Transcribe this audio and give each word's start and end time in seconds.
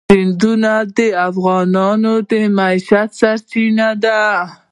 سیندونه 0.09 0.73
د 0.97 0.99
افغانانو 1.29 2.13
د 2.29 2.31
معیشت 2.57 3.09
سرچینه 3.19 3.87
ده. 4.03 4.21